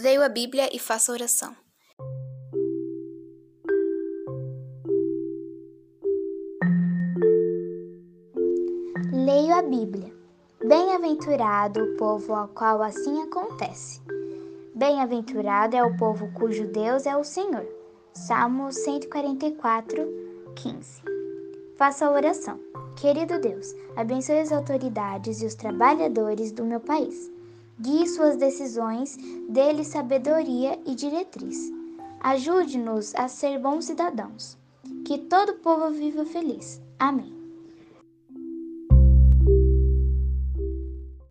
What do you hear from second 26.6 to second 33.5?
meu país. Guie suas decisões, dê-lhes sabedoria e diretriz. Ajude-nos a